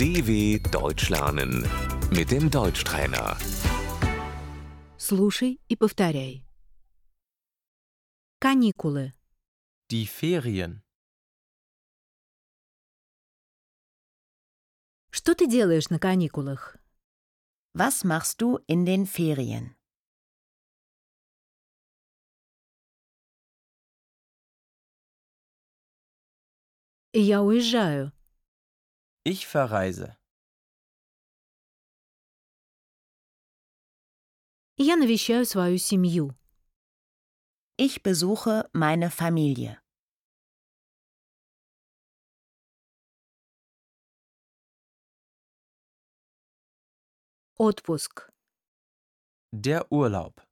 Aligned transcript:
DW 0.00 0.58
Deutsch 0.70 1.08
lernen 1.10 1.66
mit 2.10 2.30
dem 2.30 2.50
Deutschtrainer. 2.50 3.36
Слушай 4.98 5.60
и 5.68 5.76
повторяй. 5.76 6.44
Каникулы. 8.40 9.12
Die 9.90 10.06
Ferien. 10.06 10.82
Что 15.10 15.34
ты 15.34 15.46
делаешь 15.46 15.90
на 15.90 15.98
каникулах? 15.98 16.78
Was 17.74 18.04
machst 18.04 18.40
du 18.40 18.58
in 18.66 18.84
den 18.84 19.06
Ferien? 19.06 19.76
Я 27.12 27.42
уезжаю. 27.42 28.12
Ich 29.24 29.46
verreise. 29.46 30.16
Я 34.78 34.96
навещаю 34.96 35.46
свою 35.46 35.78
семью. 35.78 36.34
Ich 37.78 38.02
besuche 38.02 38.68
meine 38.72 39.10
Familie. 39.10 39.80
Отпуск. 47.58 48.30
Der 49.50 49.90
Urlaub. 49.90 50.42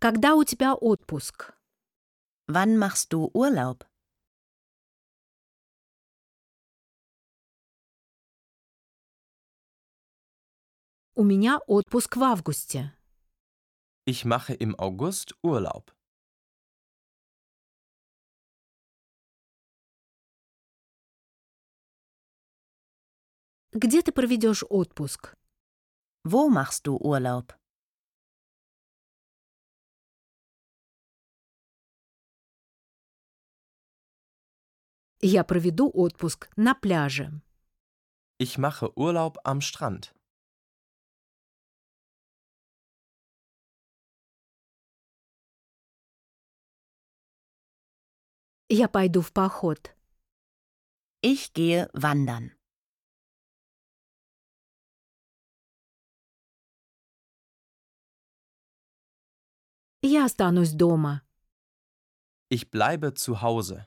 Когда 0.00 0.34
у 0.34 0.42
тебя 0.44 0.74
отпуск? 0.74 1.52
Wann 2.46 2.76
machst 2.76 3.12
du 3.12 3.30
Urlaub? 3.32 3.86
У 11.14 11.24
меня 11.24 11.58
отпуск 11.66 12.16
в 12.16 12.22
августе. 12.22 12.94
Ich 14.06 14.24
mache 14.24 14.54
im 14.54 14.74
August 14.78 15.34
Urlaub. 15.42 15.92
Где 23.74 24.02
ты 24.02 24.12
проведешь 24.12 24.64
отпуск? 24.68 25.34
Wo 26.24 26.48
machst 26.50 26.86
du 26.86 26.96
Urlaub? 26.96 27.54
Я 35.20 35.44
проведу 35.44 35.90
отпуск 35.94 36.50
на 36.56 36.74
пляже. 36.74 37.40
Ich 38.38 38.58
mache 38.58 38.88
Urlaub 38.96 39.38
am 39.44 39.60
Strand. 39.60 40.12
Я 48.68 48.88
пойду 48.88 49.20
в 49.20 49.32
поход. 49.32 49.94
Ich 51.22 51.52
gehe 51.52 51.88
wandern. 51.92 52.50
Я 60.02 60.24
останусь 60.24 60.72
дома. 60.72 61.22
Ich 62.50 62.70
bleibe 62.70 63.14
zu 63.14 63.40
Hause. 63.40 63.86